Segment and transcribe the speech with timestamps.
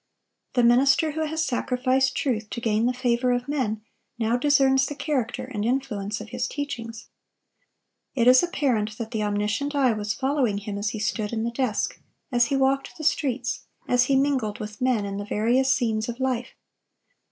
[0.53, 3.83] The minister who has sacrificed truth to gain the favor of men,
[4.17, 7.09] now discerns the character and influence of his teachings.
[8.15, 11.51] It is apparent that the omniscient eye was following him as he stood in the
[11.51, 12.01] desk,
[12.31, 16.19] as he walked the streets, as he mingled with men in the various scenes of
[16.19, 16.55] life.